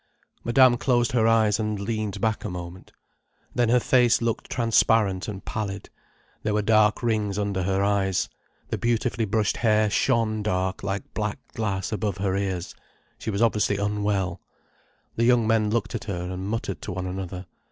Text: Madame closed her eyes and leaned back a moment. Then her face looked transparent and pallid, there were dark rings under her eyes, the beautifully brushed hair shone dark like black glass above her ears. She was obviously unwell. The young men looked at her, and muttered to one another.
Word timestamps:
Madame 0.43 0.77
closed 0.77 1.11
her 1.11 1.27
eyes 1.27 1.59
and 1.59 1.79
leaned 1.79 2.19
back 2.19 2.43
a 2.43 2.49
moment. 2.49 2.91
Then 3.53 3.69
her 3.69 3.79
face 3.79 4.19
looked 4.19 4.49
transparent 4.49 5.27
and 5.27 5.45
pallid, 5.45 5.91
there 6.41 6.55
were 6.55 6.63
dark 6.63 7.03
rings 7.03 7.37
under 7.37 7.61
her 7.61 7.83
eyes, 7.83 8.27
the 8.69 8.79
beautifully 8.79 9.25
brushed 9.25 9.57
hair 9.57 9.91
shone 9.91 10.41
dark 10.41 10.81
like 10.81 11.13
black 11.13 11.37
glass 11.53 11.91
above 11.91 12.17
her 12.17 12.35
ears. 12.35 12.73
She 13.19 13.29
was 13.29 13.43
obviously 13.43 13.77
unwell. 13.77 14.41
The 15.17 15.25
young 15.25 15.45
men 15.45 15.69
looked 15.69 15.93
at 15.93 16.05
her, 16.05 16.31
and 16.31 16.47
muttered 16.49 16.81
to 16.81 16.91
one 16.91 17.05
another. 17.05 17.45